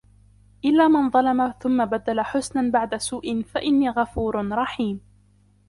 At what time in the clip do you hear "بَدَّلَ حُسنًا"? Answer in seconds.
1.85-2.71